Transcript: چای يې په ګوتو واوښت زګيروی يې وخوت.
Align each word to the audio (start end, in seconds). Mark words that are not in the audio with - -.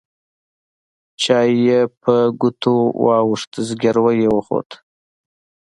چای 1.21 1.51
يې 1.65 1.79
په 2.01 2.13
ګوتو 2.39 2.75
واوښت 3.05 3.51
زګيروی 3.67 4.15
يې 4.23 4.29
وخوت. 4.35 4.69